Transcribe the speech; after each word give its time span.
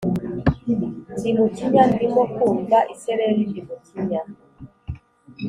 ndi 1.17 1.29
mukinya, 1.37 1.83
ndimo 1.93 2.23
kumva 2.35 2.77
isereri 2.93 3.41
ndi 3.49 3.61
mukinya, 3.67 4.21